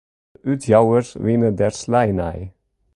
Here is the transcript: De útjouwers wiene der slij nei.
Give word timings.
De 0.33 0.39
útjouwers 0.53 1.09
wiene 1.23 1.49
der 1.59 1.73
slij 1.81 2.09
nei. 2.19 2.39